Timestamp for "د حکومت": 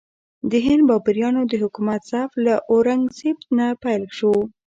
1.51-2.01